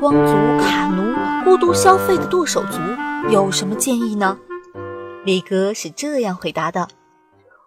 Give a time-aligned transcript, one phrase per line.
[0.00, 0.32] 光族、
[0.64, 2.78] 卡奴、孤独消费的剁手族
[3.30, 4.38] 有什么建议呢？
[5.26, 6.88] 李哥是这样回答的：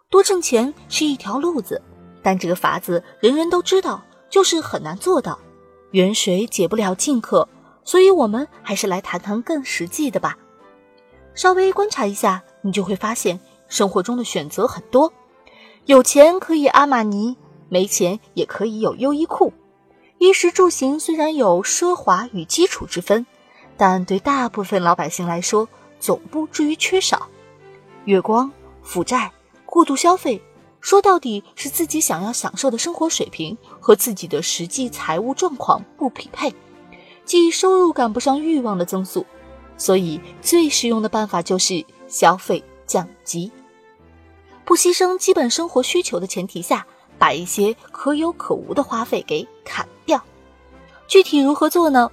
[0.10, 1.80] 多挣钱是一条路子，
[2.24, 5.38] 但这个法子人人都知道，就是很难做到。
[5.92, 7.48] 远水解不了近渴，
[7.84, 10.36] 所以我们还是来谈谈更实际的吧。
[11.36, 15.14] 稍微观察一下，你就会发现生活中的选择很多。
[15.86, 17.38] 有钱可以阿玛尼，
[17.70, 19.54] 没钱也可以有优衣库。
[20.24, 23.26] 衣食住行虽然有奢华与基础之分，
[23.76, 25.68] 但对大部分老百姓来说，
[26.00, 27.28] 总不至于缺少。
[28.06, 28.50] 月光、
[28.82, 29.30] 负债、
[29.66, 30.42] 过度消费，
[30.80, 36.56] 说到底是自己想要享受的生活水平和自己的实际财务状况不匹配，
[37.26, 39.26] 即收入赶不上欲望的增速。
[39.76, 43.52] 所以，最实用的办法就是消费降级。
[44.64, 50.24] 不牺牲基本生活需求的前提下，把一些可有可无的花费给砍掉。
[51.08, 52.12] 具体如何做呢？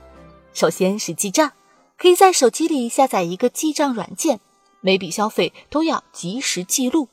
[0.52, 1.52] 首先是记账，
[1.96, 4.40] 可以在手机里下载一个记账软件，
[4.80, 7.08] 每笔消费都要及时记录，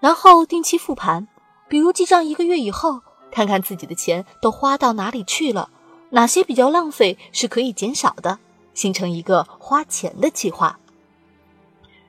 [0.00, 1.26] 然后定期复盘。
[1.68, 5.70] 比如记账一个月以后，看看自己的钱都花到哪里去了，
[6.10, 8.38] 哪些比较浪费是可以减少的，
[8.74, 10.78] 形成一个花钱的计划。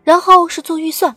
[0.04, 1.16] 然后是做预算。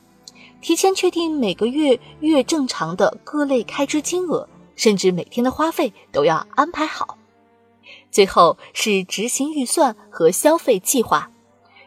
[0.62, 7.18] 提前确定每个月月正常的各类开支金额，甚至每天的花费都要安排好。
[8.12, 11.28] 最后是执行预算和消费计划，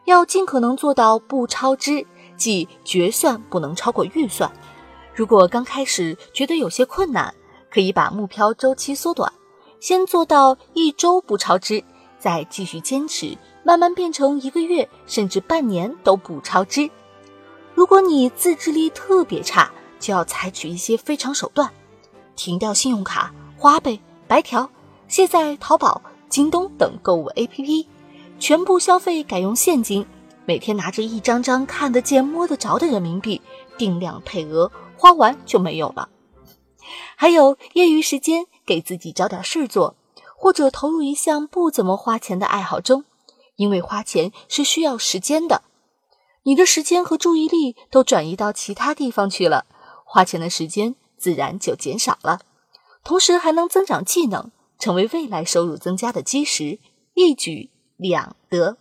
[0.04, 4.52] 要尽可能做到不超支，即决算不能超过预算。
[5.14, 7.34] 如果刚开始觉得有些困难，
[7.72, 9.32] 可以把目标周期缩短，
[9.80, 11.82] 先做到一周不超支，
[12.20, 16.90] 再继续坚持，慢慢变成一个月甚至半年都不超支。
[17.76, 21.70] 如果你自制力特别差，就要采取一些非常手段，
[22.36, 24.70] 停掉信用卡、花呗、白条，
[25.10, 27.86] 卸载淘宝、京东等购物 APP，
[28.40, 30.06] 全部消费改用现金，
[30.46, 33.42] 每天拿着一张张看得见、摸得着的人民币，
[33.78, 36.08] 定量配额，花完就没有了。
[37.18, 39.96] 还有业余时间，给自己找点事儿做，
[40.38, 43.04] 或者投入一项不怎么花钱的爱好中，
[43.58, 45.62] 因为花钱是需要时间的。
[46.48, 49.66] 你的时间和注意力都转移到其他地方去了，
[50.06, 52.42] 花钱的时间自然就减少了，
[53.04, 56.80] 同时还能增长技能，成为未来收入增加的基石，
[57.16, 58.78] 一举两得。